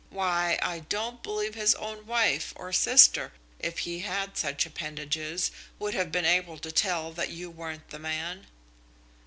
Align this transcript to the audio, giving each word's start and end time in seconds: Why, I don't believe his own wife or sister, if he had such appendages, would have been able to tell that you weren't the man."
Why, 0.09 0.57
I 0.63 0.79
don't 0.79 1.21
believe 1.21 1.53
his 1.53 1.75
own 1.75 2.07
wife 2.07 2.53
or 2.55 2.73
sister, 2.73 3.33
if 3.59 3.77
he 3.77 3.99
had 3.99 4.35
such 4.35 4.65
appendages, 4.65 5.51
would 5.77 5.93
have 5.93 6.11
been 6.11 6.25
able 6.25 6.57
to 6.57 6.71
tell 6.71 7.13
that 7.13 7.29
you 7.29 7.51
weren't 7.51 7.91
the 7.91 7.99
man." 7.99 8.47